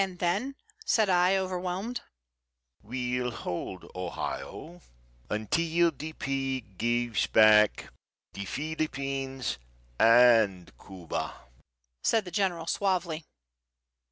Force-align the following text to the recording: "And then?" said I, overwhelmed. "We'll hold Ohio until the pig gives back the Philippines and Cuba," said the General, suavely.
"And 0.01 0.17
then?" 0.17 0.55
said 0.83 1.11
I, 1.11 1.37
overwhelmed. 1.37 2.01
"We'll 2.81 3.29
hold 3.29 3.85
Ohio 3.93 4.81
until 5.29 5.91
the 5.91 6.13
pig 6.13 6.79
gives 6.79 7.27
back 7.27 7.93
the 8.33 8.45
Philippines 8.45 9.59
and 9.99 10.75
Cuba," 10.79 11.43
said 12.03 12.25
the 12.25 12.31
General, 12.31 12.65
suavely. 12.65 13.25